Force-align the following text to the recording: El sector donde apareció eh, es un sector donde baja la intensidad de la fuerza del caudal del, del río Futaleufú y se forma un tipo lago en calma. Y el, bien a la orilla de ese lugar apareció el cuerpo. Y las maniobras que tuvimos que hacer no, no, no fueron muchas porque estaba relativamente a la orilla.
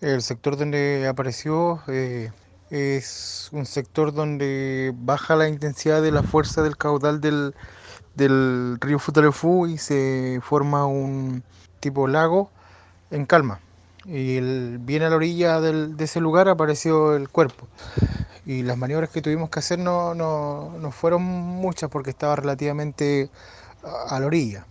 El 0.00 0.20
sector 0.20 0.58
donde 0.58 1.06
apareció 1.08 1.80
eh, 1.88 2.30
es 2.68 3.48
un 3.52 3.64
sector 3.64 4.12
donde 4.12 4.92
baja 4.94 5.36
la 5.36 5.48
intensidad 5.48 6.02
de 6.02 6.12
la 6.12 6.22
fuerza 6.22 6.62
del 6.62 6.76
caudal 6.76 7.22
del, 7.22 7.54
del 8.14 8.76
río 8.78 8.98
Futaleufú 8.98 9.66
y 9.66 9.78
se 9.78 10.40
forma 10.42 10.84
un 10.84 11.42
tipo 11.80 12.08
lago 12.08 12.50
en 13.10 13.24
calma. 13.24 13.60
Y 14.04 14.36
el, 14.36 14.78
bien 14.82 15.02
a 15.02 15.08
la 15.08 15.16
orilla 15.16 15.60
de 15.62 16.04
ese 16.04 16.20
lugar 16.20 16.48
apareció 16.50 17.16
el 17.16 17.30
cuerpo. 17.30 17.66
Y 18.44 18.62
las 18.64 18.76
maniobras 18.76 19.08
que 19.08 19.22
tuvimos 19.22 19.48
que 19.48 19.60
hacer 19.60 19.78
no, 19.78 20.14
no, 20.14 20.74
no 20.78 20.90
fueron 20.90 21.22
muchas 21.22 21.88
porque 21.90 22.10
estaba 22.10 22.36
relativamente 22.36 23.30
a 23.82 24.20
la 24.20 24.26
orilla. 24.26 24.66